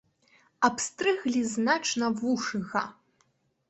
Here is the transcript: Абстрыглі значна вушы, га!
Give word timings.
Абстрыглі 0.69 1.41
значна 1.55 2.13
вушы, 2.19 2.67
га! 2.75 2.85